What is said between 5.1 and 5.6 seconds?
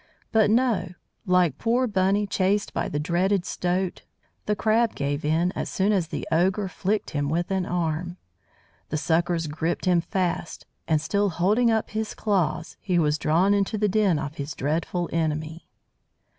in